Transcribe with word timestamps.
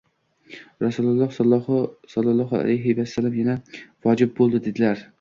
Rasululloh 0.83 1.35
sallollohu 1.41 2.59
alayhi 2.63 2.97
vasallam 3.03 3.39
yana: 3.45 3.59
“vojib 4.09 4.39
bo‘ldi”, 4.41 4.69
dedilar 4.71 5.07